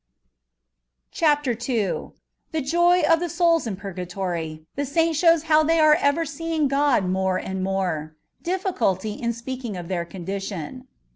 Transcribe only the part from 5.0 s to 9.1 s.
SHOWS HOW THET ARE EVER SEEING (}OD MORE AND MORE— DIFFICULTT